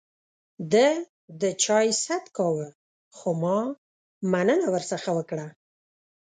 [0.71, 0.87] ده
[1.41, 2.67] د چای ست کاوه،
[3.15, 3.57] خو ما
[4.31, 5.47] مننه ورڅخه وکړه.